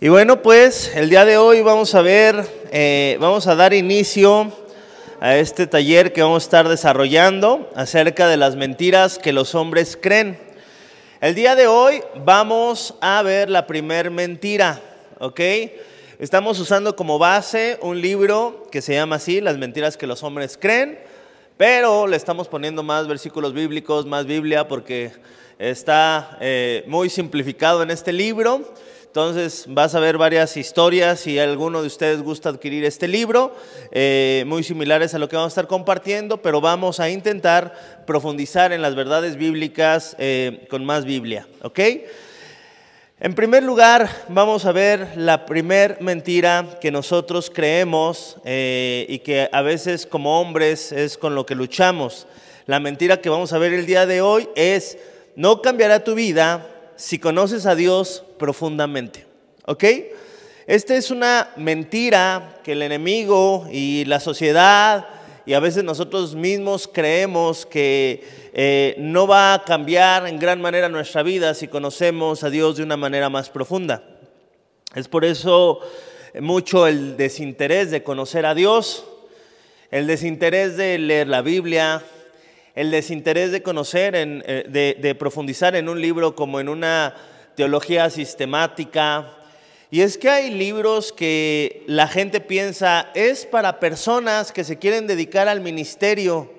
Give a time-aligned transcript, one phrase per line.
[0.00, 4.52] Y bueno, pues el día de hoy vamos a ver, eh, vamos a dar inicio
[5.18, 9.98] a este taller que vamos a estar desarrollando acerca de las mentiras que los hombres
[10.00, 10.38] creen.
[11.20, 14.80] El día de hoy vamos a ver la primer mentira,
[15.18, 15.40] ¿ok?
[16.20, 20.56] Estamos usando como base un libro que se llama así, Las mentiras que los hombres
[20.56, 21.00] creen,
[21.56, 25.10] pero le estamos poniendo más versículos bíblicos, más Biblia, porque
[25.58, 28.62] está eh, muy simplificado en este libro.
[29.08, 33.54] Entonces vas a ver varias historias si alguno de ustedes gusta adquirir este libro,
[33.90, 38.70] eh, muy similares a lo que vamos a estar compartiendo, pero vamos a intentar profundizar
[38.70, 41.80] en las verdades bíblicas eh, con más Biblia, ¿ok?
[43.20, 49.48] En primer lugar, vamos a ver la primer mentira que nosotros creemos eh, y que
[49.50, 52.26] a veces como hombres es con lo que luchamos.
[52.66, 54.98] La mentira que vamos a ver el día de hoy es,
[55.34, 59.24] no cambiará tu vida si conoces a Dios profundamente.
[59.64, 59.84] ¿Ok?
[60.66, 65.06] Esta es una mentira que el enemigo y la sociedad
[65.46, 70.90] y a veces nosotros mismos creemos que eh, no va a cambiar en gran manera
[70.90, 74.02] nuestra vida si conocemos a Dios de una manera más profunda.
[74.94, 75.80] Es por eso
[76.38, 79.06] mucho el desinterés de conocer a Dios,
[79.90, 82.02] el desinterés de leer la Biblia,
[82.78, 87.12] el desinterés de conocer, eh, de, profundizar en un libro como en una
[87.56, 89.34] teología sistemática.
[89.90, 95.08] Y es que hay libros que la gente piensa es para personas que se quieren
[95.08, 96.52] dedicar al ministerio.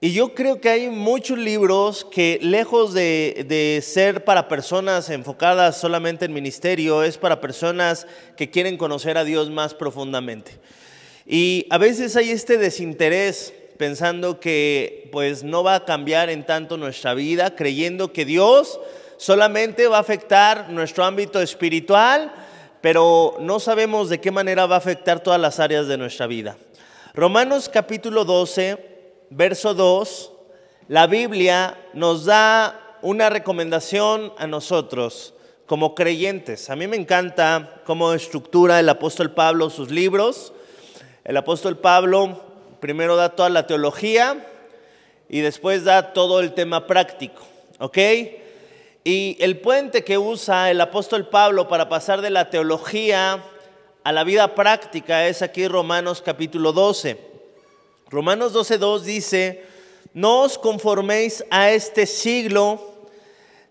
[0.00, 5.80] Y yo creo que hay muchos libros que lejos de, de, ser para personas enfocadas
[5.80, 10.52] solamente en ministerio, es para personas que quieren conocer a Dios más profundamente.
[11.26, 16.76] Y a veces hay este desinterés pensando que pues no va a cambiar en tanto
[16.76, 18.80] nuestra vida, creyendo que Dios
[19.16, 22.32] solamente va a afectar nuestro ámbito espiritual,
[22.80, 26.56] pero no sabemos de qué manera va a afectar todas las áreas de nuestra vida.
[27.14, 28.78] Romanos capítulo 12,
[29.30, 30.32] verso 2,
[30.88, 35.34] la Biblia nos da una recomendación a nosotros
[35.66, 36.70] como creyentes.
[36.70, 40.52] A mí me encanta cómo estructura el apóstol Pablo sus libros.
[41.24, 42.47] El apóstol Pablo
[42.80, 44.46] primero da toda la teología
[45.28, 47.42] y después da todo el tema práctico,
[47.78, 47.98] ¿ok?
[49.04, 53.42] Y el puente que usa el apóstol Pablo para pasar de la teología
[54.04, 57.18] a la vida práctica es aquí Romanos capítulo 12.
[58.10, 59.64] Romanos 12.2 dice,
[60.14, 62.80] no os conforméis a este siglo.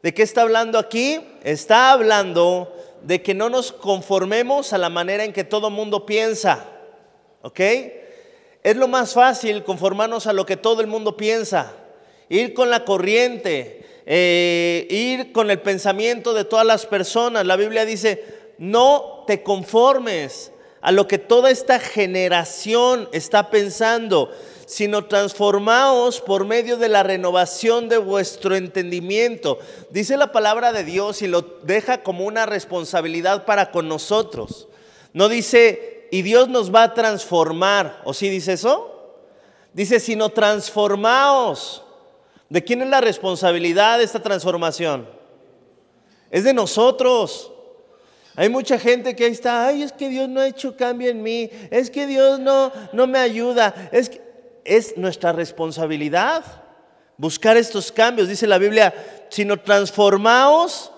[0.04, 1.20] ¿De qué está hablando aquí?
[1.44, 2.74] Está hablando
[3.04, 6.66] de que no nos conformemos a la manera en que todo mundo piensa.
[7.42, 7.60] ¿Ok?
[8.68, 11.72] Es lo más fácil conformarnos a lo que todo el mundo piensa,
[12.28, 17.46] ir con la corriente, eh, ir con el pensamiento de todas las personas.
[17.46, 18.26] La Biblia dice,
[18.58, 20.52] no te conformes
[20.82, 24.32] a lo que toda esta generación está pensando,
[24.66, 29.60] sino transformaos por medio de la renovación de vuestro entendimiento.
[29.92, 34.68] Dice la palabra de Dios y lo deja como una responsabilidad para con nosotros.
[35.14, 38.02] No dice, y Dios nos va a transformar.
[38.06, 39.16] ¿O sí dice eso?
[39.74, 41.84] Dice, sino transformaos.
[42.50, 45.08] ¿De quién es la responsabilidad de esta transformación?
[46.32, 47.52] Es de nosotros.
[48.36, 51.24] Hay mucha gente que ahí está, ay, es que Dios no ha hecho cambio en
[51.24, 54.12] mí, es que Dios no, no me ayuda, es,
[54.64, 56.44] es nuestra responsabilidad
[57.18, 58.28] buscar estos cambios.
[58.28, 58.94] Dice la Biblia,
[59.30, 60.92] sino transformaos.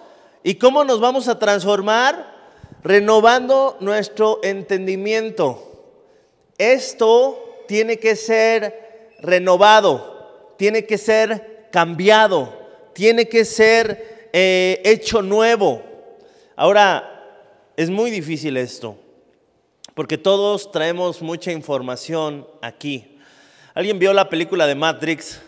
[0.43, 2.38] ¿Y cómo nos vamos a transformar?
[2.83, 5.65] Renovando nuestro entendimiento.
[6.57, 12.53] Esto tiene que ser renovado, tiene que ser cambiado,
[12.93, 15.81] tiene que ser eh, hecho nuevo.
[16.55, 17.05] Ahora,
[17.77, 18.97] es muy difícil esto,
[19.93, 23.17] porque todos traemos mucha información aquí.
[23.73, 25.39] ¿Alguien vio la película de Matrix?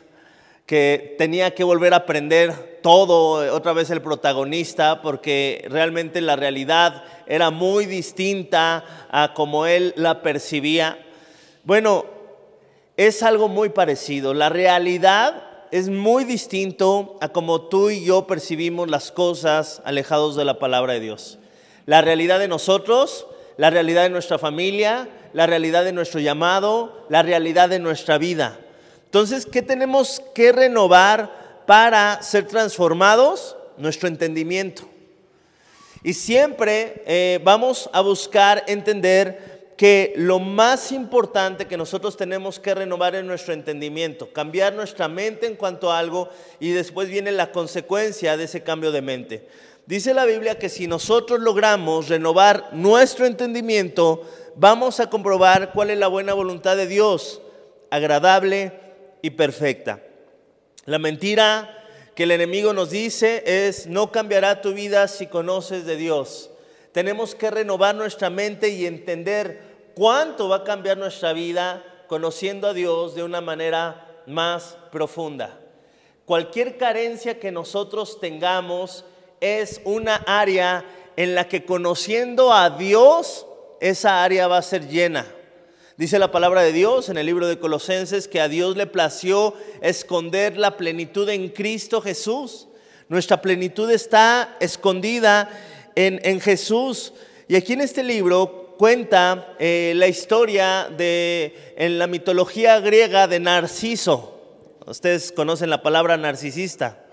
[0.71, 7.03] Que tenía que volver a aprender todo, otra vez el protagonista, porque realmente la realidad
[7.27, 10.97] era muy distinta a como él la percibía.
[11.65, 12.05] Bueno,
[12.95, 14.33] es algo muy parecido.
[14.33, 20.45] La realidad es muy distinto a como tú y yo percibimos las cosas alejados de
[20.45, 21.37] la palabra de Dios.
[21.85, 23.27] La realidad de nosotros,
[23.57, 28.57] la realidad de nuestra familia, la realidad de nuestro llamado, la realidad de nuestra vida.
[29.11, 33.57] Entonces, ¿qué tenemos que renovar para ser transformados?
[33.75, 34.83] Nuestro entendimiento.
[36.01, 42.73] Y siempre eh, vamos a buscar entender que lo más importante que nosotros tenemos que
[42.73, 46.29] renovar es nuestro entendimiento, cambiar nuestra mente en cuanto a algo
[46.61, 49.45] y después viene la consecuencia de ese cambio de mente.
[49.87, 54.21] Dice la Biblia que si nosotros logramos renovar nuestro entendimiento,
[54.55, 57.41] vamos a comprobar cuál es la buena voluntad de Dios,
[57.89, 58.90] agradable
[59.21, 60.01] y perfecta.
[60.85, 61.77] La mentira
[62.15, 66.49] que el enemigo nos dice es, no cambiará tu vida si conoces de Dios.
[66.91, 72.73] Tenemos que renovar nuestra mente y entender cuánto va a cambiar nuestra vida conociendo a
[72.73, 75.57] Dios de una manera más profunda.
[76.25, 79.05] Cualquier carencia que nosotros tengamos
[79.39, 80.85] es una área
[81.15, 83.45] en la que conociendo a Dios,
[83.79, 85.25] esa área va a ser llena.
[85.97, 89.53] Dice la palabra de Dios en el libro de Colosenses que a Dios le plació
[89.81, 92.69] esconder la plenitud en Cristo Jesús.
[93.09, 95.49] Nuestra plenitud está escondida
[95.95, 97.13] en, Jesús.
[97.49, 103.41] Y aquí en este libro cuenta eh, la historia de, en la mitología griega de
[103.41, 104.39] Narciso.
[104.85, 107.03] Ustedes conocen la palabra narcisista.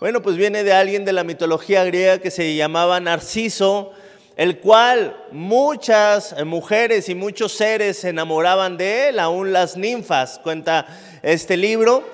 [0.00, 3.92] Bueno, pues viene de alguien de la mitología griega que se llamaba Narciso,
[4.36, 10.86] el cual muchas mujeres y muchos seres se enamoraban de él, aún las ninfas, cuenta
[11.22, 12.04] este libro,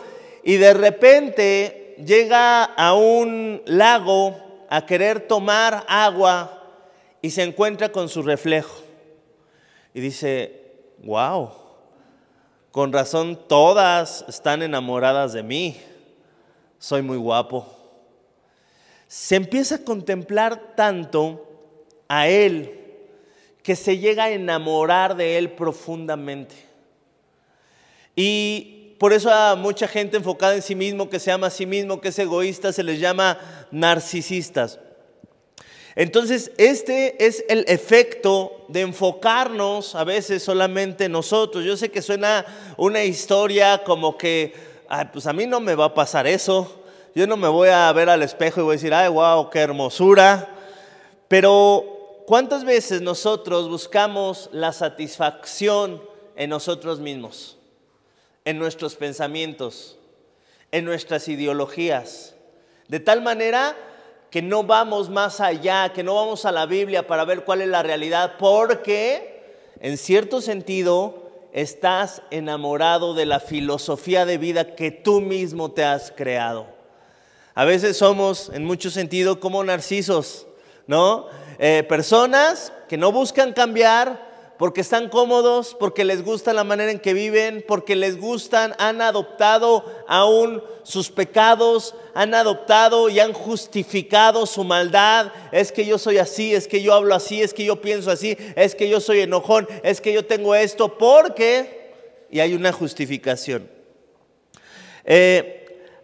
[0.44, 6.62] y de repente llega a un lago a querer tomar agua
[7.22, 8.82] y se encuentra con su reflejo.
[9.94, 10.72] Y dice,
[11.02, 11.50] wow,
[12.70, 15.80] con razón todas están enamoradas de mí,
[16.78, 17.66] soy muy guapo.
[19.08, 21.49] Se empieza a contemplar tanto
[22.12, 22.76] a Él
[23.62, 26.56] que se llega a enamorar de Él profundamente.
[28.16, 31.66] Y por eso a mucha gente enfocada en sí mismo, que se ama a sí
[31.66, 33.38] mismo, que es egoísta, se les llama
[33.70, 34.80] narcisistas.
[35.94, 41.64] Entonces, este es el efecto de enfocarnos a veces solamente nosotros.
[41.64, 42.44] Yo sé que suena
[42.76, 44.52] una historia como que,
[45.12, 46.82] pues a mí no me va a pasar eso.
[47.14, 49.60] Yo no me voy a ver al espejo y voy a decir, ay, wow, qué
[49.60, 50.48] hermosura.
[51.28, 51.98] Pero
[52.30, 56.00] ¿Cuántas veces nosotros buscamos la satisfacción
[56.36, 57.58] en nosotros mismos,
[58.44, 59.98] en nuestros pensamientos,
[60.70, 62.36] en nuestras ideologías?
[62.86, 63.76] De tal manera
[64.30, 67.68] que no vamos más allá, que no vamos a la Biblia para ver cuál es
[67.68, 69.42] la realidad, porque
[69.80, 76.12] en cierto sentido estás enamorado de la filosofía de vida que tú mismo te has
[76.12, 76.68] creado.
[77.56, 80.46] A veces somos, en mucho sentido, como narcisos,
[80.90, 81.28] ¿no?
[81.60, 84.28] Eh, personas que no buscan cambiar
[84.58, 89.00] porque están cómodos, porque les gusta la manera en que viven, porque les gustan, han
[89.00, 95.32] adoptado aún sus pecados, han adoptado y han justificado su maldad.
[95.52, 98.36] Es que yo soy así, es que yo hablo así, es que yo pienso así,
[98.56, 101.94] es que yo soy enojón, es que yo tengo esto, porque,
[102.30, 103.70] y hay una justificación.
[105.04, 105.59] Eh,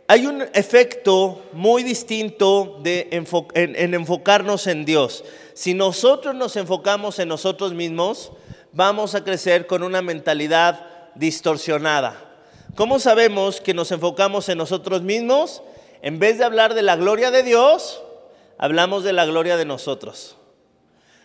[0.09, 5.25] hay un efecto muy distinto de en enfocarnos en Dios.
[5.55, 8.33] Si nosotros nos enfocamos en nosotros mismos,
[8.73, 12.23] vamos a crecer con una mentalidad distorsionada.
[12.75, 15.63] ¿Cómo sabemos que nos enfocamos en nosotros mismos?
[16.03, 18.03] En vez de hablar de la gloria de Dios,
[18.59, 20.37] hablamos de la gloria de nosotros.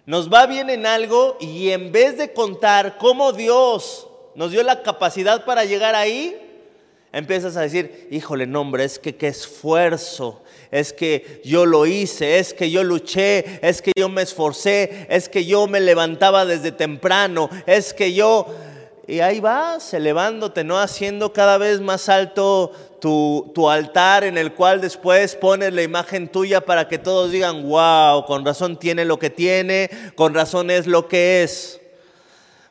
[0.06, 4.82] Nos va bien en algo y en vez de contar cómo Dios nos dio la
[4.82, 6.51] capacidad para llegar ahí,
[7.14, 10.42] empiezas a decir, híjole, nombre, es que qué esfuerzo,
[10.72, 15.28] es que yo lo hice, es que yo luché, es que yo me esforcé, es
[15.28, 18.48] que yo me levantaba desde temprano, es que yo...
[19.08, 20.80] Y ahí vas, elevándote, ¿no?
[20.80, 22.72] Haciendo cada vez más alto
[23.02, 27.68] tu, tu, altar en el cual después pones la imagen tuya para que todos digan,
[27.68, 31.82] wow, con razón tiene lo que tiene, con razón es lo que es.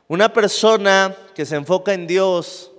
[0.07, 2.70] Una persona que se enfoca en Dios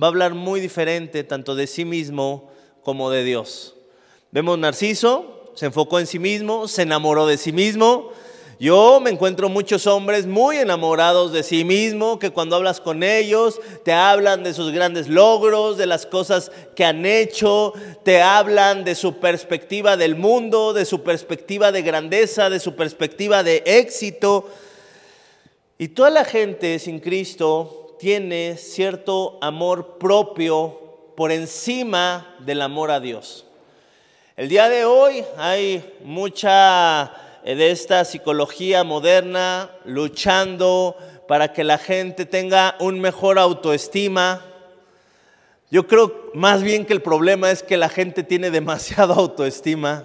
[0.00, 2.50] va a hablar muy diferente tanto de sí mismo
[2.82, 3.74] como de Dios.
[4.32, 8.10] Vemos Narciso, se enfocó en sí mismo, se enamoró de sí mismo.
[8.60, 13.58] Yo me encuentro muchos hombres muy enamorados de sí mismo, que cuando hablas con ellos
[13.86, 17.72] te hablan de sus grandes logros, de las cosas que han hecho,
[18.04, 23.42] te hablan de su perspectiva del mundo, de su perspectiva de grandeza, de su perspectiva
[23.42, 24.50] de éxito.
[25.78, 32.98] Y toda la gente sin Cristo tiene cierto amor propio por encima del amor a
[32.98, 33.44] Dios.
[34.38, 37.12] El día de hoy hay mucha
[37.44, 40.96] eh, de esta psicología moderna luchando
[41.28, 44.46] para que la gente tenga un mejor autoestima.
[45.70, 50.04] Yo creo más bien que el problema es que la gente tiene demasiada autoestima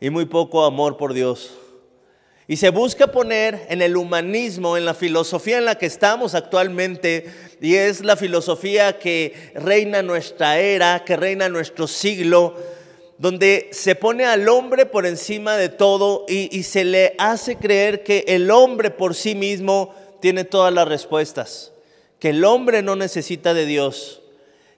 [0.00, 1.58] y muy poco amor por Dios.
[2.48, 7.26] Y se busca poner en el humanismo, en la filosofía en la que estamos actualmente,
[7.60, 12.56] y es la filosofía que reina nuestra era, que reina nuestro siglo,
[13.18, 18.02] donde se pone al hombre por encima de todo y, y se le hace creer
[18.02, 21.72] que el hombre por sí mismo tiene todas las respuestas,
[22.18, 24.22] que el hombre no necesita de Dios,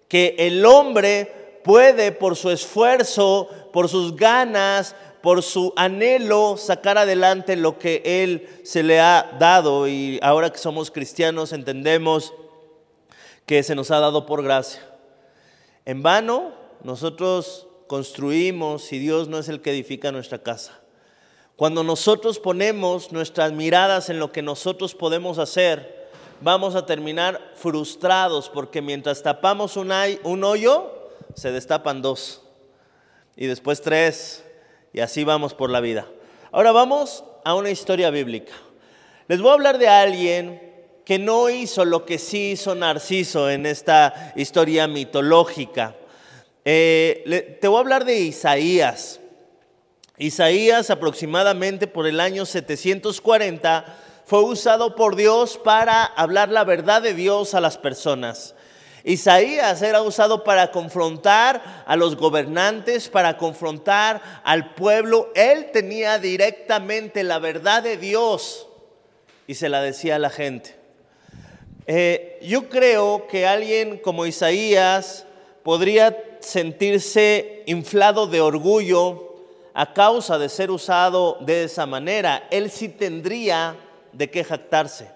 [0.08, 4.94] que el hombre puede por su esfuerzo, por sus ganas,
[5.24, 9.88] por su anhelo sacar adelante lo que Él se le ha dado.
[9.88, 12.34] Y ahora que somos cristianos entendemos
[13.46, 14.86] que se nos ha dado por gracia.
[15.86, 16.52] En vano
[16.82, 20.78] nosotros construimos si Dios no es el que edifica nuestra casa.
[21.56, 26.06] Cuando nosotros ponemos nuestras miradas en lo que nosotros podemos hacer,
[26.42, 32.42] vamos a terminar frustrados porque mientras tapamos un hoyo, se destapan dos
[33.36, 34.43] y después tres
[34.94, 36.06] y así vamos por la vida.
[36.52, 38.52] Ahora vamos a una historia bíblica.
[39.26, 40.72] Les voy a hablar de alguien
[41.04, 45.96] que no hizo lo que sí hizo Narciso en esta historia mitológica.
[46.64, 49.18] Eh, te voy a hablar de Isaías.
[50.16, 53.84] Isaías aproximadamente por el año 740
[54.26, 58.54] fue usado por Dios para hablar la verdad de Dios a las personas.
[59.04, 65.30] Isaías era usado para confrontar a los gobernantes, para confrontar al pueblo.
[65.34, 68.66] Él tenía directamente la verdad de Dios
[69.46, 70.74] y se la decía a la gente.
[71.86, 75.26] Eh, yo creo que alguien como Isaías
[75.62, 79.34] podría sentirse inflado de orgullo
[79.74, 82.46] a causa de ser usado de esa manera.
[82.50, 83.76] Él sí tendría
[84.12, 85.13] de qué jactarse.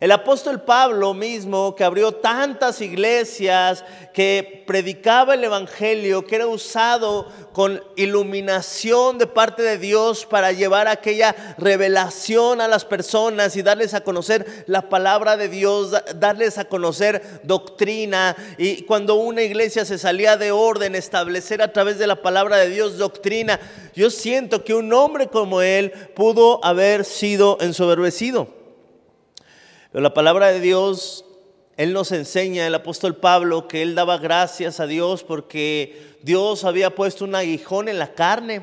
[0.00, 7.26] El apóstol Pablo mismo, que abrió tantas iglesias, que predicaba el Evangelio, que era usado
[7.52, 13.92] con iluminación de parte de Dios para llevar aquella revelación a las personas y darles
[13.92, 18.36] a conocer la palabra de Dios, darles a conocer doctrina.
[18.56, 22.70] Y cuando una iglesia se salía de orden, establecer a través de la palabra de
[22.70, 23.58] Dios doctrina,
[23.96, 28.57] yo siento que un hombre como él pudo haber sido ensoberbecido.
[30.00, 31.24] La palabra de Dios,
[31.76, 36.94] Él nos enseña, el apóstol Pablo, que Él daba gracias a Dios porque Dios había
[36.94, 38.62] puesto un aguijón en la carne,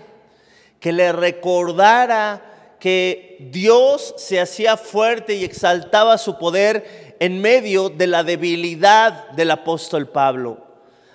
[0.79, 8.07] que le recordara que Dios se hacía fuerte y exaltaba su poder en medio de
[8.07, 10.65] la debilidad del apóstol Pablo.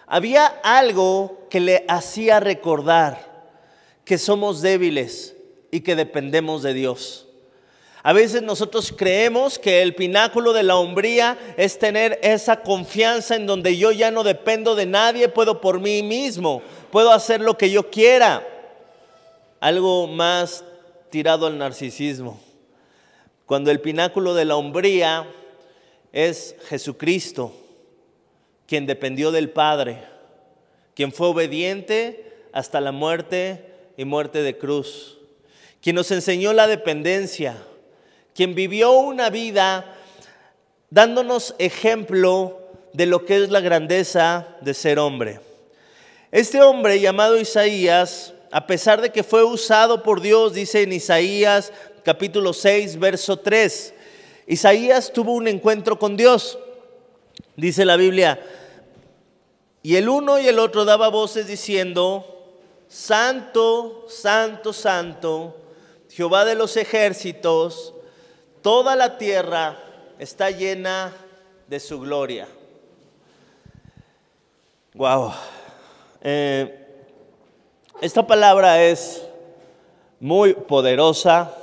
[0.07, 3.47] Había algo que le hacía recordar
[4.05, 5.35] que somos débiles
[5.71, 7.30] y que dependemos de Dios.
[8.02, 13.47] A veces nosotros creemos que el pináculo de la hombría es tener esa confianza en
[13.47, 17.71] donde yo ya no dependo de nadie, puedo por mí mismo, puedo hacer lo que
[17.71, 18.47] yo quiera.
[19.61, 20.64] Algo más
[21.11, 22.40] tirado al narcisismo.
[23.45, 25.28] Cuando el pináculo de la hombría
[26.12, 27.52] es Jesucristo,
[28.66, 30.04] quien dependió del Padre,
[30.95, 35.19] quien fue obediente hasta la muerte y muerte de cruz,
[35.83, 37.57] quien nos enseñó la dependencia
[38.40, 39.85] quien vivió una vida
[40.88, 42.59] dándonos ejemplo
[42.94, 45.40] de lo que es la grandeza de ser hombre.
[46.32, 51.70] Este hombre llamado Isaías, a pesar de que fue usado por Dios, dice en Isaías
[52.02, 53.92] capítulo 6, verso 3,
[54.47, 56.59] Isaías tuvo un encuentro con Dios.
[57.56, 58.40] Dice la Biblia,
[59.82, 62.54] y el uno y el otro daba voces diciendo,
[62.88, 65.59] Santo, Santo, Santo,
[66.09, 67.92] Jehová de los ejércitos,
[68.62, 69.79] Toda la tierra
[70.19, 71.12] está llena
[71.67, 72.47] de su gloria.
[74.93, 75.33] Wow.
[76.21, 76.87] Eh,
[78.02, 79.26] esta palabra es
[80.19, 81.55] muy poderosa.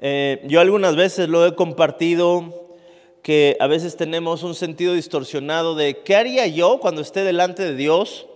[0.00, 2.62] Eh, yo algunas veces lo he compartido
[3.22, 7.74] que a veces tenemos un sentido distorsionado de qué haría yo cuando esté delante de
[7.74, 8.26] Dios.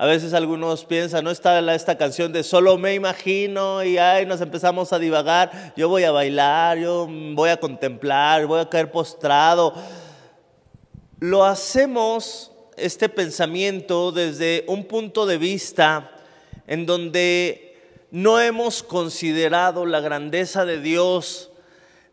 [0.00, 4.40] A veces algunos piensan, no está esta canción de solo me imagino y ahí nos
[4.40, 9.74] empezamos a divagar, yo voy a bailar, yo voy a contemplar, voy a caer postrado.
[11.18, 16.12] Lo hacemos este pensamiento desde un punto de vista
[16.68, 17.76] en donde
[18.12, 21.50] no hemos considerado la grandeza de Dios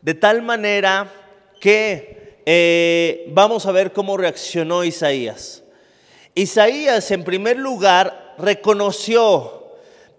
[0.01, 1.13] de tal manera
[1.61, 5.64] que eh, vamos a ver cómo reaccionó Isaías.
[6.35, 9.71] Isaías en primer lugar reconoció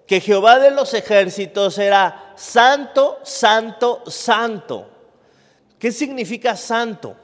[0.07, 4.89] que Jehová de los ejércitos era santo, santo, santo.
[5.79, 7.17] ¿Qué significa santo?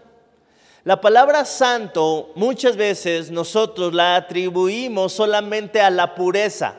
[0.85, 6.75] La palabra santo muchas veces nosotros la atribuimos solamente a la pureza.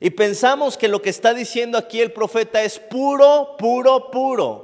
[0.00, 4.63] Y pensamos que lo que está diciendo aquí el profeta es puro, puro, puro.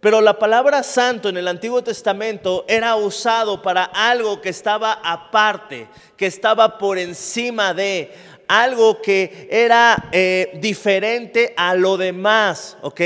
[0.00, 5.88] Pero la palabra santo en el Antiguo Testamento era usado para algo que estaba aparte,
[6.16, 8.10] que estaba por encima de
[8.48, 13.00] algo que era eh, diferente a lo demás, ¿ok?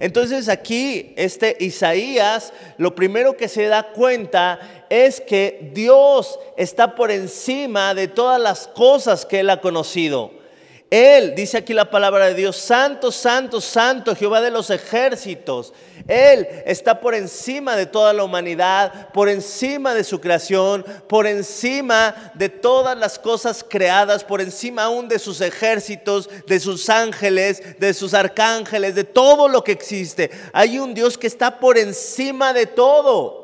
[0.00, 7.10] Entonces aquí este Isaías, lo primero que se da cuenta es que Dios está por
[7.10, 10.42] encima de todas las cosas que él ha conocido.
[10.90, 15.72] Él, dice aquí la palabra de Dios, santo, santo, santo, Jehová de los ejércitos.
[16.08, 22.32] Él está por encima de toda la humanidad, por encima de su creación, por encima
[22.34, 27.94] de todas las cosas creadas, por encima aún de sus ejércitos, de sus ángeles, de
[27.94, 30.30] sus arcángeles, de todo lo que existe.
[30.52, 33.42] Hay un Dios que está por encima de todo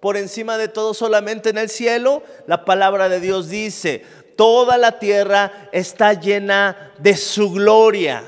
[0.00, 4.04] por encima de todo solamente en el cielo, la palabra de Dios dice,
[4.36, 8.22] toda la tierra está llena de su gloria.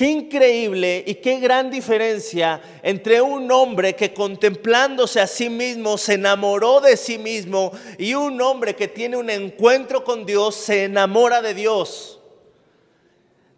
[0.00, 6.14] Qué increíble y qué gran diferencia entre un hombre que contemplándose a sí mismo se
[6.14, 11.42] enamoró de sí mismo y un hombre que tiene un encuentro con Dios se enamora
[11.42, 12.18] de Dios.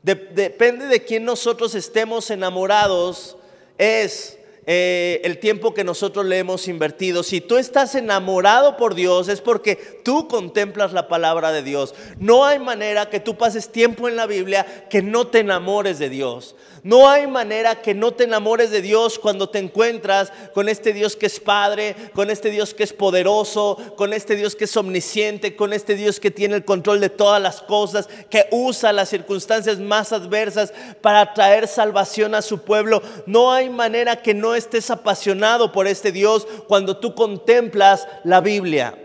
[0.02, 3.36] depende de quién nosotros estemos enamorados,
[3.78, 7.24] es eh, el tiempo que nosotros le hemos invertido.
[7.24, 11.94] Si tú estás enamorado por Dios es porque tú contemplas la palabra de Dios.
[12.18, 16.08] No hay manera que tú pases tiempo en la Biblia que no te enamores de
[16.08, 16.54] Dios.
[16.84, 21.14] No hay manera que no te enamores de Dios cuando te encuentras con este Dios
[21.14, 25.54] que es Padre, con este Dios que es poderoso, con este Dios que es omnisciente,
[25.54, 29.78] con este Dios que tiene el control de todas las cosas, que usa las circunstancias
[29.78, 33.00] más adversas para traer salvación a su pueblo.
[33.26, 38.98] No hay manera que no estés apasionado por este Dios cuando tú contemplas la Biblia.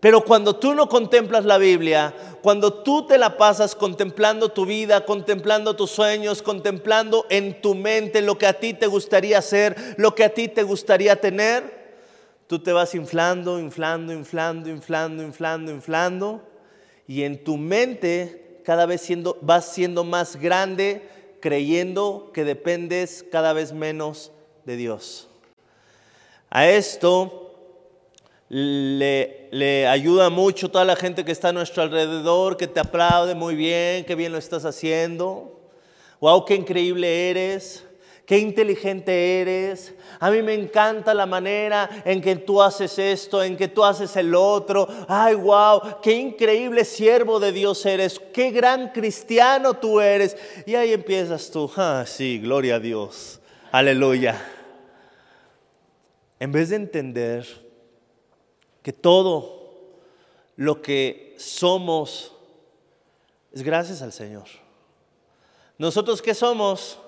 [0.00, 5.04] Pero cuando tú no contemplas la Biblia, cuando tú te la pasas contemplando tu vida,
[5.04, 10.14] contemplando tus sueños, contemplando en tu mente lo que a ti te gustaría hacer, lo
[10.14, 11.78] que a ti te gustaría tener,
[12.46, 16.42] tú te vas inflando, inflando, inflando, inflando, inflando, inflando,
[17.08, 21.08] y en tu mente cada vez siendo, vas siendo más grande,
[21.40, 24.30] creyendo que dependes cada vez menos
[24.68, 25.26] de Dios.
[26.50, 27.54] A esto
[28.50, 33.54] le, ayuda mucho toda la gente que está a nuestro alrededor, que te aplaude muy
[33.54, 35.58] bien, qué bien lo estás haciendo.
[36.20, 37.86] Wow, qué increíble eres,
[38.26, 39.94] qué inteligente eres.
[40.20, 44.16] A mí me encanta la manera en que tú haces esto, en que tú haces
[44.16, 44.86] el otro.
[45.08, 50.36] Ay, wow, qué increíble siervo de Dios eres, qué gran cristiano tú eres.
[50.66, 53.40] Y ahí empiezas tú, ah, sí, gloria a Dios,
[53.72, 54.56] aleluya.
[56.40, 57.46] En vez de entender
[58.82, 59.58] que todo
[60.56, 62.32] lo que somos
[63.52, 64.46] es gracias al Señor.
[65.78, 66.98] Nosotros qué somos,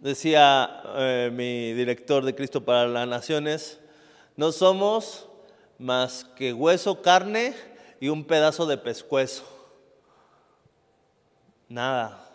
[0.00, 3.80] decía eh, mi director de Cristo para las Naciones,
[4.36, 5.26] no somos
[5.78, 7.54] más que hueso, carne
[8.00, 9.44] y un pedazo de pescuezo.
[11.68, 12.30] Nada,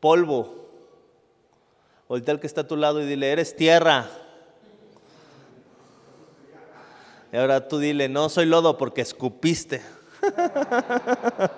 [0.00, 0.68] polvo.
[2.08, 4.08] Voltea al que está a tu lado y dile, eres tierra.
[7.32, 9.82] Y ahora tú dile, no soy lodo porque escupiste.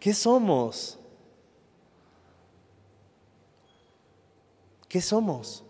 [0.00, 0.98] ¿Qué somos?
[4.88, 5.62] ¿Qué somos?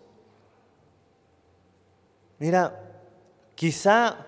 [2.39, 2.79] Mira,
[3.55, 4.25] quizá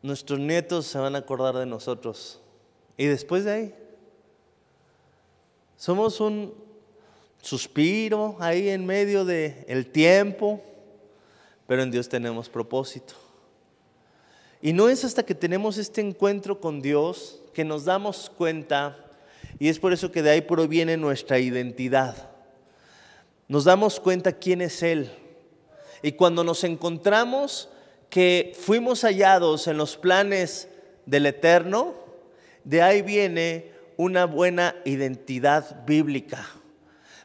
[0.00, 2.40] nuestros nietos se van a acordar de nosotros.
[2.96, 3.74] Y después de ahí,
[5.76, 6.54] somos un
[7.42, 10.62] suspiro ahí en medio del el tiempo
[11.66, 13.14] pero en Dios tenemos propósito.
[14.62, 18.96] Y no es hasta que tenemos este encuentro con Dios que nos damos cuenta,
[19.58, 22.30] y es por eso que de ahí proviene nuestra identidad.
[23.48, 25.10] Nos damos cuenta quién es Él.
[26.02, 27.68] Y cuando nos encontramos
[28.10, 30.68] que fuimos hallados en los planes
[31.06, 31.94] del Eterno,
[32.64, 36.46] de ahí viene una buena identidad bíblica.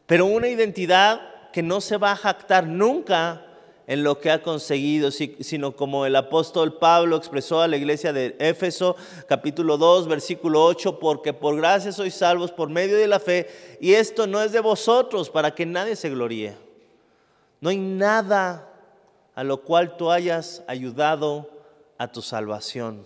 [0.05, 3.45] Pero una identidad que no se va a jactar nunca
[3.87, 8.35] en lo que ha conseguido, sino como el apóstol Pablo expresó a la iglesia de
[8.39, 8.95] Éfeso,
[9.27, 13.47] capítulo 2, versículo 8, porque por gracia sois salvos por medio de la fe,
[13.79, 16.55] y esto no es de vosotros, para que nadie se gloríe.
[17.59, 18.69] No hay nada
[19.35, 21.49] a lo cual tú hayas ayudado
[21.97, 23.05] a tu salvación.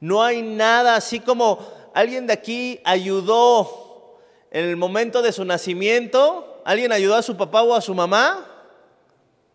[0.00, 1.58] No hay nada así como
[1.94, 4.18] alguien de aquí ayudó
[4.50, 8.55] en el momento de su nacimiento, alguien ayudó a su papá o a su mamá.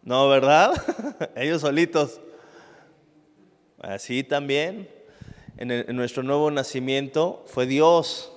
[0.04, 0.74] No, ¿verdad?
[1.36, 2.20] Ellos solitos.
[3.80, 4.90] Así también,
[5.58, 8.32] en, nuestro nuevo nacimiento fue Dios.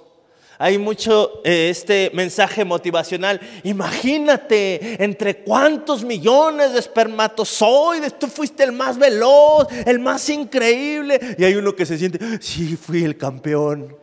[0.59, 3.40] Hay mucho eh, este mensaje motivacional.
[3.64, 11.18] Imagínate entre cuántos millones de espermatozoides tú fuiste el más veloz, el más increíble.
[11.38, 13.96] Y hay uno que se siente, sí, fui el campeón.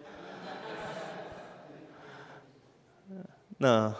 [3.58, 3.96] No.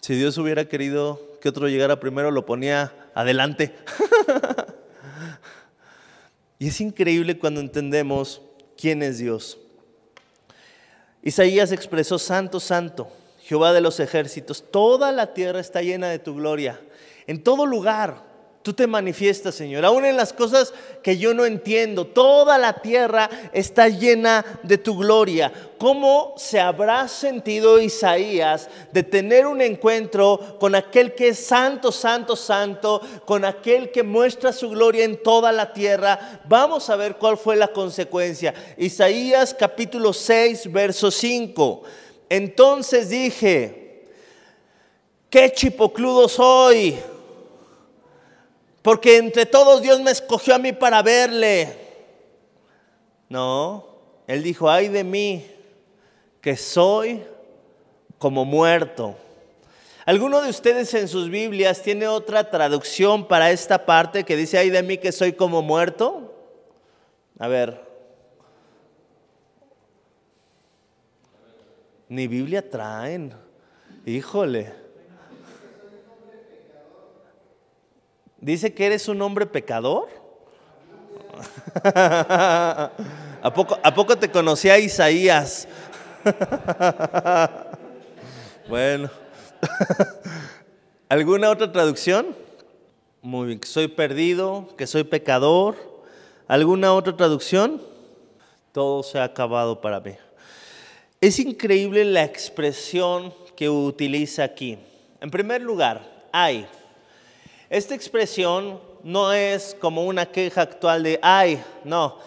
[0.00, 3.74] Si Dios hubiera querido que otro llegara primero, lo ponía adelante.
[6.60, 8.40] y es increíble cuando entendemos
[8.78, 9.58] quién es Dios.
[11.20, 13.10] Isaías expresó, Santo, Santo,
[13.42, 16.80] Jehová de los ejércitos, toda la tierra está llena de tu gloria.
[17.26, 18.22] En todo lugar
[18.62, 20.72] tú te manifiestas, Señor, aún en las cosas
[21.02, 22.06] que yo no entiendo.
[22.06, 25.52] Toda la tierra está llena de tu gloria.
[25.78, 32.36] ¿Cómo se habrá sentido Isaías de tener un encuentro con aquel que es santo, santo,
[32.36, 36.40] santo, con aquel que muestra su gloria en toda la tierra?
[36.44, 38.54] Vamos a ver cuál fue la consecuencia.
[38.76, 41.82] Isaías capítulo 6, verso 5.
[42.28, 44.06] Entonces dije,
[45.28, 46.96] qué chipocludo soy
[48.82, 51.76] porque entre todos Dios me escogió a mí para verle.
[53.28, 53.86] No,
[54.26, 55.46] Él dijo, ay de mí,
[56.40, 57.22] que soy
[58.18, 59.16] como muerto.
[60.04, 64.70] ¿Alguno de ustedes en sus Biblias tiene otra traducción para esta parte que dice, ay
[64.70, 66.34] de mí que soy como muerto?
[67.38, 67.80] A ver.
[72.08, 73.32] Ni Biblia traen.
[74.04, 74.81] Híjole.
[78.42, 80.08] Dice que eres un hombre pecador.
[81.84, 82.90] ¿A
[83.54, 85.68] poco, ¿A poco te conocía Isaías?
[88.68, 89.08] bueno.
[91.08, 92.34] ¿Alguna otra traducción?
[93.20, 95.76] Muy bien, que soy perdido, que soy pecador.
[96.48, 97.80] ¿Alguna otra traducción?
[98.72, 100.16] Todo se ha acabado para mí.
[101.20, 104.80] Es increíble la expresión que utiliza aquí.
[105.20, 106.66] En primer lugar, hay.
[107.72, 112.18] Esta expresión no es como una queja actual de ay, no.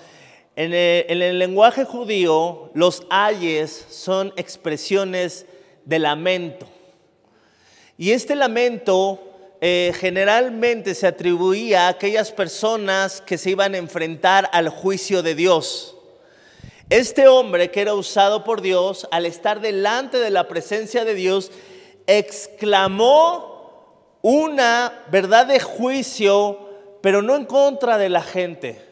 [0.56, 5.46] En el, lenguaje judío, los ayes son expresiones
[5.84, 6.66] de lamento.
[7.96, 9.20] Y este lamento
[9.62, 15.36] eh, generalmente se atribuía a aquellas personas que se iban a enfrentar al juicio de
[15.36, 15.96] Dios.
[16.90, 21.52] Este hombre que era usado por Dios, al estar delante de la presencia de Dios,
[22.08, 23.55] exclamó
[24.28, 26.58] una verdad de juicio,
[27.02, 28.84] pero no en contra de la gente,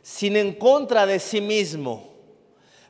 [0.00, 2.14] sino en contra de sí mismo.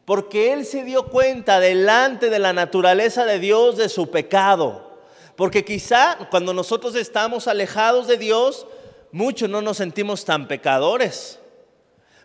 [0.05, 4.99] Porque él se dio cuenta delante de la naturaleza de Dios de su pecado.
[5.37, 8.67] Porque quizá cuando nosotros estamos alejados de Dios,
[9.11, 11.39] muchos no nos sentimos tan pecadores.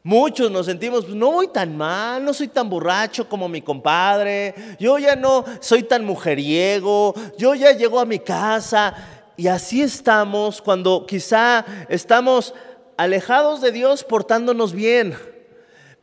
[0.03, 4.97] Muchos nos sentimos, no voy tan mal, no soy tan borracho como mi compadre, yo
[4.97, 11.07] ya no soy tan mujeriego, yo ya llego a mi casa y así estamos cuando
[11.07, 12.53] quizá estamos
[12.95, 15.17] alejados de Dios portándonos bien,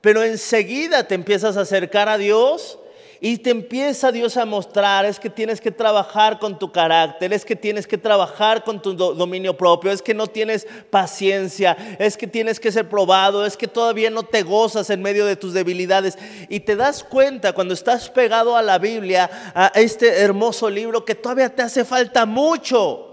[0.00, 2.80] pero enseguida te empiezas a acercar a Dios
[3.20, 7.44] y te empieza Dios a mostrar, es que tienes que trabajar con tu carácter, es
[7.44, 12.26] que tienes que trabajar con tu dominio propio, es que no tienes paciencia, es que
[12.26, 16.18] tienes que ser probado, es que todavía no te gozas en medio de tus debilidades.
[16.48, 21.14] Y te das cuenta cuando estás pegado a la Biblia, a este hermoso libro, que
[21.14, 23.07] todavía te hace falta mucho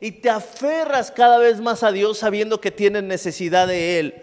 [0.00, 4.14] y te aferras cada vez más a Dios sabiendo que tienes necesidad de Él.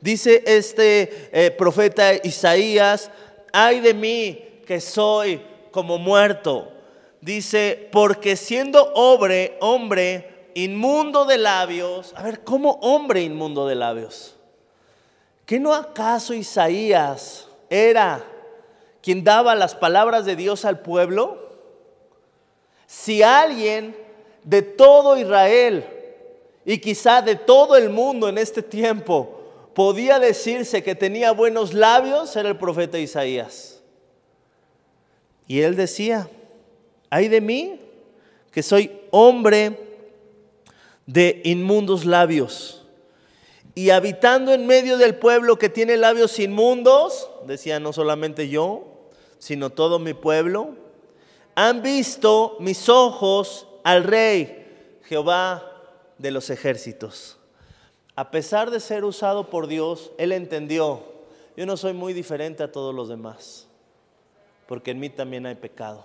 [0.00, 3.10] Dice este eh, profeta Isaías,
[3.52, 5.40] ay de mí que soy
[5.70, 6.72] como muerto.
[7.20, 14.36] Dice, porque siendo hombre, hombre inmundo de labios, a ver, ¿cómo hombre inmundo de labios?
[15.46, 18.24] ¿Que no acaso Isaías era
[19.02, 21.38] quien daba las palabras de Dios al pueblo?
[22.86, 23.96] Si alguien
[24.44, 25.86] de todo Israel
[26.64, 29.40] y quizá de todo el mundo en este tiempo
[29.74, 33.80] podía decirse que tenía buenos labios, era el profeta Isaías.
[35.46, 36.28] Y él decía,
[37.10, 37.80] ay de mí,
[38.50, 39.78] que soy hombre
[41.06, 42.84] de inmundos labios.
[43.74, 48.84] Y habitando en medio del pueblo que tiene labios inmundos, decía no solamente yo,
[49.38, 50.76] sino todo mi pueblo,
[51.54, 55.62] han visto mis ojos al rey Jehová
[56.18, 57.38] de los ejércitos.
[58.14, 61.02] A pesar de ser usado por Dios, él entendió,
[61.56, 63.66] yo no soy muy diferente a todos los demás,
[64.66, 66.04] porque en mí también hay pecado.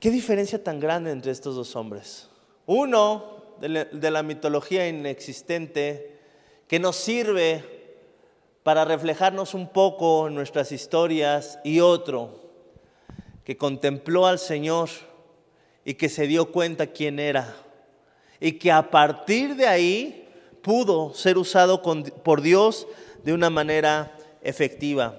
[0.00, 2.28] ¿Qué diferencia tan grande entre estos dos hombres?
[2.66, 6.18] Uno de la, mitología inexistente
[6.66, 7.64] que nos sirve
[8.64, 12.40] para reflejarnos un poco en nuestras historias y otro
[13.44, 14.88] que contempló al Señor
[15.84, 17.56] y que se dio cuenta quién era
[18.40, 20.28] y que a partir de ahí
[20.62, 22.86] pudo ser usado por Dios
[23.22, 25.16] de una manera efectiva.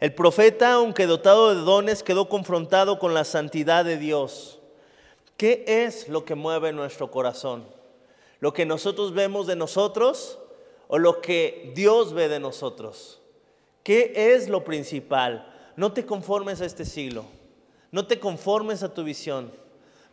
[0.00, 4.58] El profeta, aunque dotado de dones, quedó confrontado con la santidad de Dios.
[5.38, 7.64] ¿Qué es lo que mueve nuestro corazón?
[8.40, 10.38] ¿Lo que nosotros vemos de nosotros
[10.88, 13.22] o lo que Dios ve de nosotros?
[13.82, 15.50] ¿Qué es lo principal?
[15.76, 17.24] No te conformes a este siglo,
[17.90, 19.50] no te conformes a tu visión,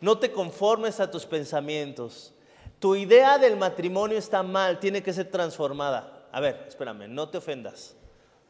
[0.02, 2.34] no te conformes a tus pensamientos.
[2.80, 6.26] Tu idea del matrimonio está mal, tiene que ser transformada.
[6.32, 7.94] A ver, espérame, no te ofendas,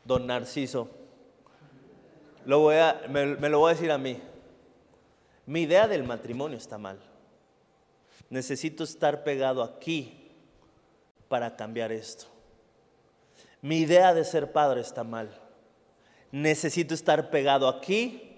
[0.03, 0.89] don Narciso.
[2.47, 4.19] Lo voy a, me, me lo voy a decir a mí.
[5.45, 6.99] Mi idea del matrimonio está mal.
[8.31, 10.31] Necesito estar pegado aquí
[11.29, 12.25] para cambiar esto.
[13.61, 15.29] Mi idea de ser padre está mal.
[16.31, 18.32] Necesito estar pegado aquí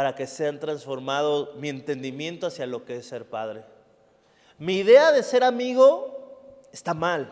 [0.00, 3.64] para que sea transformado mi entendimiento hacia lo que es ser padre.
[4.56, 7.30] Mi idea de ser amigo está mal.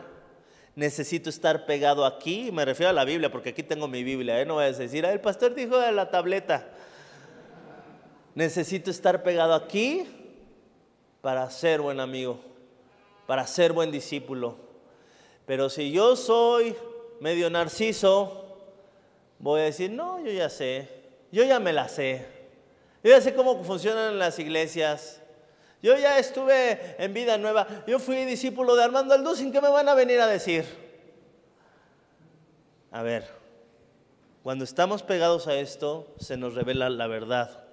[0.75, 4.45] Necesito estar pegado aquí, me refiero a la Biblia, porque aquí tengo mi Biblia, ¿eh?
[4.45, 6.67] no voy a decir, el pastor dijo de la tableta.
[8.35, 10.05] Necesito estar pegado aquí
[11.21, 12.39] para ser buen amigo,
[13.25, 14.57] para ser buen discípulo.
[15.47, 16.75] Pero si yo soy
[17.19, 18.59] medio narciso,
[19.39, 20.87] voy a decir, no, yo ya sé,
[21.31, 22.37] yo ya me la sé.
[23.03, 25.21] Yo ya sé cómo funcionan las iglesias.
[25.81, 27.65] Yo ya estuve en vida nueva.
[27.87, 29.51] Yo fui discípulo de Armando Aldúzin.
[29.51, 30.65] ¿Qué me van a venir a decir?
[32.91, 33.27] A ver,
[34.43, 37.63] cuando estamos pegados a esto, se nos revela la verdad.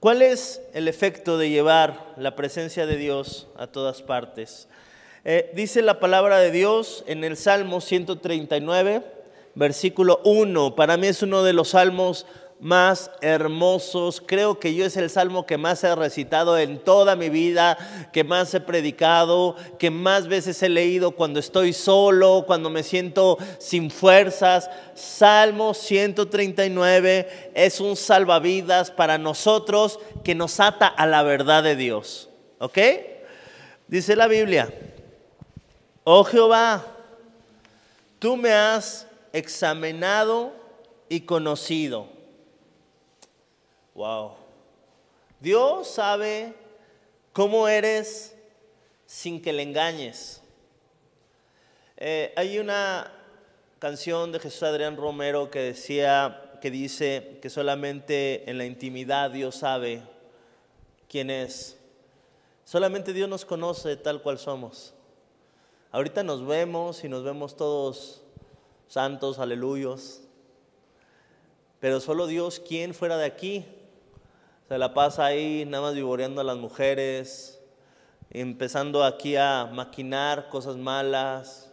[0.00, 4.68] ¿Cuál es el efecto de llevar la presencia de Dios a todas partes?
[5.24, 9.02] Eh, dice la palabra de Dios en el Salmo 139,
[9.54, 10.74] versículo 1.
[10.74, 12.26] Para mí es uno de los salmos
[12.60, 14.22] más hermosos.
[14.24, 17.76] Creo que yo es el salmo que más he recitado en toda mi vida,
[18.12, 23.38] que más he predicado, que más veces he leído cuando estoy solo, cuando me siento
[23.58, 24.70] sin fuerzas.
[24.94, 32.30] Salmo 139 es un salvavidas para nosotros que nos ata a la verdad de Dios.
[32.58, 32.78] ¿Ok?
[33.88, 34.72] Dice la Biblia,
[36.04, 36.82] oh Jehová,
[38.18, 40.52] tú me has examinado
[41.10, 42.13] y conocido.
[43.94, 44.32] Wow.
[45.38, 46.52] Dios sabe
[47.32, 48.34] cómo eres
[49.06, 50.42] sin que le engañes.
[51.96, 53.12] Eh, hay una
[53.78, 59.56] canción de Jesús Adrián Romero que decía, que dice que solamente en la intimidad Dios
[59.56, 60.02] sabe
[61.08, 61.78] quién es.
[62.64, 64.92] Solamente Dios nos conoce tal cual somos.
[65.92, 68.22] Ahorita nos vemos y nos vemos todos
[68.88, 70.22] santos, aleluyos.
[71.78, 73.64] Pero solo Dios, ¿quién fuera de aquí
[74.68, 77.60] se la pasa ahí nada más vivoreando a las mujeres,
[78.30, 81.70] empezando aquí a maquinar cosas malas.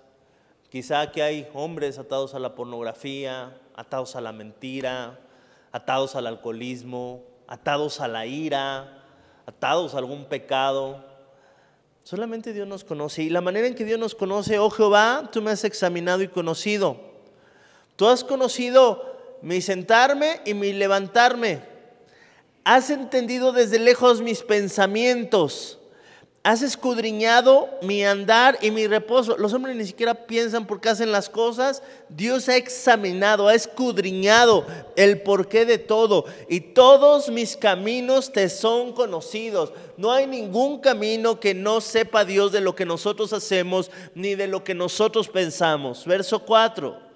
[0.69, 5.19] Quizá que hay hombres atados a la pornografía, atados a la mentira,
[5.71, 9.03] atados al alcoholismo, atados a la ira,
[9.45, 11.01] atados a algún pecado.
[12.03, 13.23] Solamente Dios nos conoce.
[13.23, 16.27] Y la manera en que Dios nos conoce, oh Jehová, tú me has examinado y
[16.27, 16.97] conocido.
[17.95, 21.70] Tú has conocido mi sentarme y mi levantarme.
[22.63, 25.79] Has entendido desde lejos mis pensamientos.
[26.43, 29.37] Has escudriñado mi andar y mi reposo.
[29.37, 31.83] Los hombres ni siquiera piensan por qué hacen las cosas.
[32.09, 36.25] Dios ha examinado, ha escudriñado el porqué de todo.
[36.49, 39.71] Y todos mis caminos te son conocidos.
[39.97, 44.47] No hay ningún camino que no sepa Dios de lo que nosotros hacemos ni de
[44.47, 46.05] lo que nosotros pensamos.
[46.05, 47.10] Verso 4.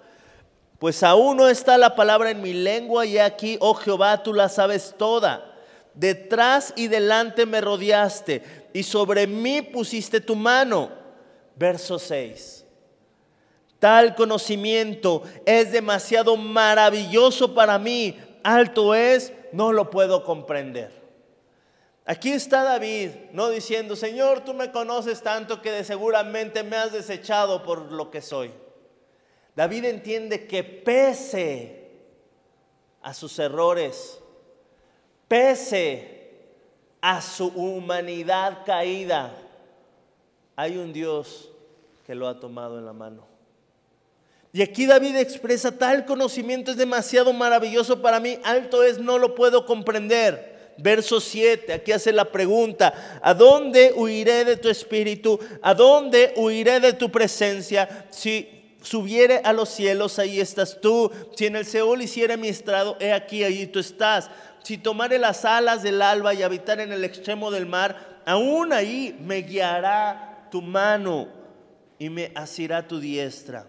[0.80, 4.50] Pues aún no está la palabra en mi lengua y aquí, oh Jehová, tú la
[4.50, 5.54] sabes toda.
[5.94, 10.90] Detrás y delante me rodeaste y sobre mí pusiste tu mano.
[11.56, 12.66] Verso 6.
[13.80, 18.18] Tal conocimiento es demasiado maravilloso para mí.
[18.44, 20.92] Alto es, no lo puedo comprender.
[22.06, 27.64] Aquí está David, no diciendo, Señor, tú me conoces tanto que seguramente me has desechado
[27.64, 28.52] por lo que soy.
[29.56, 31.86] David entiende que pese
[33.02, 34.20] a sus errores,
[35.28, 36.16] pese
[37.00, 39.34] a su humanidad caída,
[40.56, 41.52] hay un Dios
[42.06, 43.28] que lo ha tomado en la mano.
[44.52, 49.36] Y aquí David expresa, tal conocimiento es demasiado maravilloso para mí, alto es, no lo
[49.36, 50.56] puedo comprender.
[50.78, 55.40] Verso 7, aquí hace la pregunta, ¿a dónde huiré de tu espíritu?
[55.62, 58.08] ¿A dónde huiré de tu presencia?
[58.10, 58.55] Si
[58.86, 61.12] subiere a los cielos, ahí estás tú.
[61.36, 64.30] Si en el Seol hiciera mi estrado, he aquí, allí tú estás.
[64.64, 69.18] Si tomare las alas del alba y habitar en el extremo del mar, aún ahí
[69.20, 71.28] me guiará tu mano
[72.00, 73.68] y me asirá tu diestra.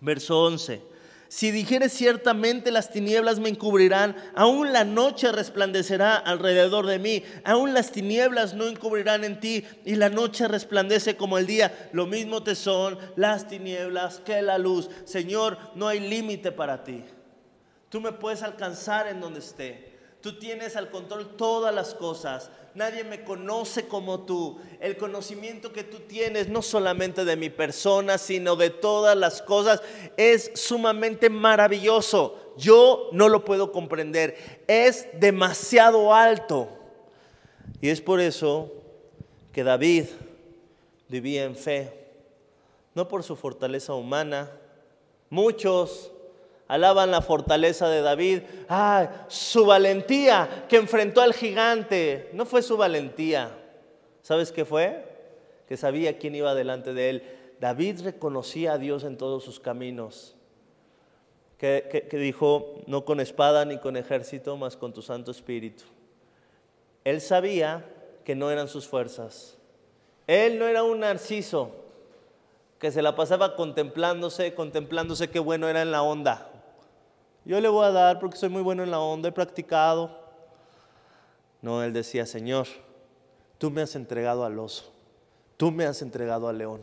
[0.00, 0.97] Verso 11.
[1.28, 7.74] Si dijeres ciertamente las tinieblas me encubrirán, aún la noche resplandecerá alrededor de mí, aún
[7.74, 11.90] las tinieblas no encubrirán en ti y la noche resplandece como el día.
[11.92, 14.88] Lo mismo te son las tinieblas que la luz.
[15.04, 17.04] Señor, no hay límite para ti.
[17.90, 19.98] Tú me puedes alcanzar en donde esté.
[20.22, 22.50] Tú tienes al control todas las cosas.
[22.74, 24.58] Nadie me conoce como tú.
[24.80, 29.82] El conocimiento que tú tienes, no solamente de mi persona, sino de todas las cosas,
[30.16, 32.54] es sumamente maravilloso.
[32.56, 34.62] Yo no lo puedo comprender.
[34.68, 36.68] Es demasiado alto.
[37.80, 38.72] Y es por eso
[39.52, 40.06] que David
[41.08, 41.92] vivía en fe.
[42.94, 44.50] No por su fortaleza humana.
[45.30, 46.12] Muchos
[46.68, 52.28] alaban la fortaleza de David, ah, su valentía que enfrentó al gigante.
[52.34, 53.50] No fue su valentía.
[54.22, 55.04] ¿Sabes qué fue?
[55.66, 57.22] Que sabía quién iba delante de él.
[57.58, 60.36] David reconocía a Dios en todos sus caminos.
[61.56, 65.84] Que, que dijo, no con espada ni con ejército, mas con tu Santo Espíritu.
[67.02, 67.84] Él sabía
[68.24, 69.56] que no eran sus fuerzas.
[70.28, 71.72] Él no era un narciso
[72.78, 76.47] que se la pasaba contemplándose, contemplándose qué bueno era en la onda.
[77.48, 80.20] Yo le voy a dar porque soy muy bueno en la onda, he practicado.
[81.62, 82.66] No, él decía, Señor,
[83.56, 84.92] tú me has entregado al oso,
[85.56, 86.82] tú me has entregado al león,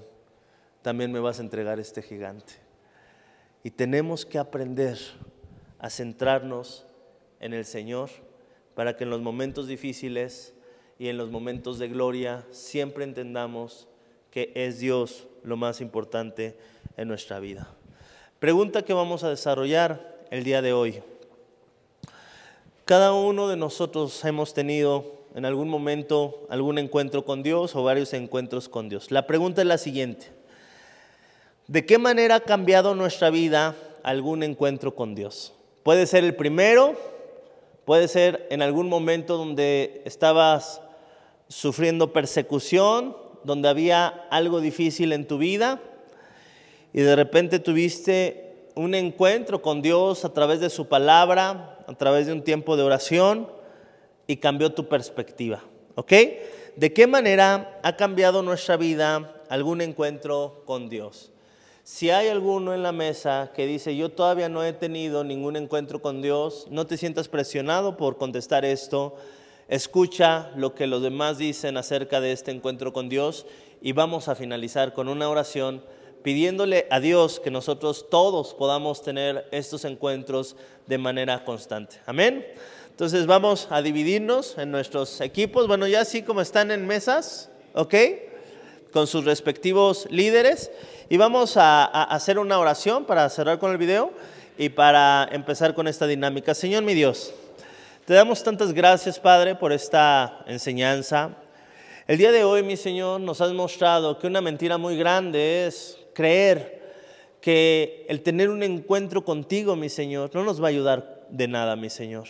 [0.82, 2.54] también me vas a entregar este gigante.
[3.62, 4.97] Y tenemos que aprender
[5.78, 6.88] a centrarnos
[7.39, 8.10] en el Señor
[8.73, 10.56] para que en los momentos difíciles
[10.97, 13.88] y en los momentos de gloria siempre entendamos
[14.32, 16.58] que es Dios lo más importante
[16.97, 17.69] en nuestra vida.
[18.39, 21.02] Pregunta que vamos a desarrollar el día de hoy.
[22.86, 28.14] Cada uno de nosotros hemos tenido en algún momento algún encuentro con Dios o varios
[28.14, 29.12] encuentros con Dios.
[29.12, 30.32] La pregunta es la siguiente.
[31.68, 35.54] ¿De qué manera ha cambiado nuestra vida algún encuentro con Dios?
[35.84, 36.96] Puede ser el primero,
[37.86, 40.82] puede ser en algún momento donde estabas
[41.48, 45.80] sufriendo persecución, donde había algo difícil en tu vida
[46.94, 48.45] y de repente tuviste
[48.76, 52.84] un encuentro con Dios a través de su palabra, a través de un tiempo de
[52.84, 53.50] oración
[54.28, 55.64] y cambió tu perspectiva.
[55.96, 56.12] ¿Ok?
[56.76, 61.32] ¿De qué manera ha cambiado nuestra vida algún encuentro con Dios?
[61.84, 66.02] Si hay alguno en la mesa que dice, yo todavía no he tenido ningún encuentro
[66.02, 69.16] con Dios, no te sientas presionado por contestar esto.
[69.68, 73.46] Escucha lo que los demás dicen acerca de este encuentro con Dios
[73.82, 75.84] y vamos a finalizar con una oración
[76.26, 80.56] pidiéndole a Dios que nosotros todos podamos tener estos encuentros
[80.88, 81.98] de manera constante.
[82.08, 82.44] Amén.
[82.90, 85.68] Entonces vamos a dividirnos en nuestros equipos.
[85.68, 87.94] Bueno, ya así como están en mesas, ¿ok?
[88.92, 90.72] Con sus respectivos líderes.
[91.10, 94.12] Y vamos a, a hacer una oración para cerrar con el video
[94.58, 96.56] y para empezar con esta dinámica.
[96.56, 97.36] Señor mi Dios,
[98.06, 101.38] te damos tantas gracias, Padre, por esta enseñanza.
[102.08, 106.00] El día de hoy, mi Señor, nos has mostrado que una mentira muy grande es
[106.15, 106.82] creer
[107.41, 111.75] que el tener un encuentro contigo, mi Señor, no nos va a ayudar de nada,
[111.75, 112.28] mi Señor.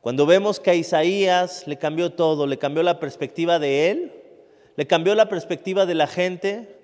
[0.00, 4.12] Cuando vemos que a Isaías le cambió todo, le cambió la perspectiva de él,
[4.76, 6.78] le cambió la perspectiva de la gente,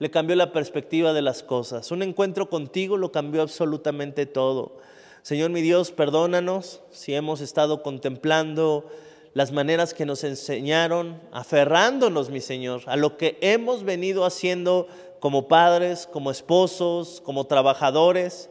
[0.00, 1.92] le cambió la perspectiva de las cosas.
[1.92, 4.78] Un encuentro contigo lo cambió absolutamente todo.
[5.22, 8.90] Señor mi Dios, perdónanos si hemos estado contemplando
[9.32, 14.88] las maneras que nos enseñaron, aferrándonos, mi Señor, a lo que hemos venido haciendo
[15.20, 18.50] como padres, como esposos, como trabajadores.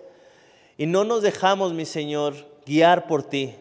[0.78, 3.56] Y no nos dejamos, mi Señor, guiar por ti.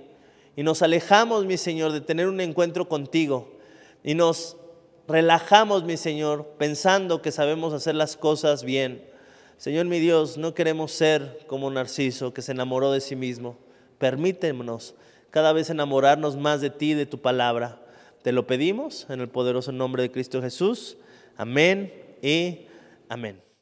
[0.56, 3.52] Y nos alejamos, mi Señor, de tener un encuentro contigo.
[4.02, 4.56] Y nos
[5.06, 9.04] relajamos, mi Señor, pensando que sabemos hacer las cosas bien.
[9.56, 13.56] Señor mi Dios, no queremos ser como Narciso que se enamoró de sí mismo.
[13.98, 14.94] Permítenos
[15.30, 17.80] cada vez enamorarnos más de ti, de tu palabra.
[18.22, 20.96] Te lo pedimos en el poderoso nombre de Cristo Jesús.
[21.36, 21.92] Amén
[22.22, 22.66] y
[23.08, 23.53] Amén.